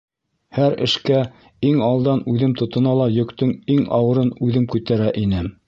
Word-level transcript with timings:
Һәр 0.59 0.75
эшкә 0.85 1.19
иң 1.71 1.83
алдан 1.89 2.25
үҙем 2.33 2.57
тотона 2.63 2.95
ла 3.03 3.07
йөктөң 3.19 3.55
иң 3.77 3.87
ауырын 4.01 4.35
үҙем 4.49 4.67
күтәрә 4.77 5.15
инем. 5.27 5.55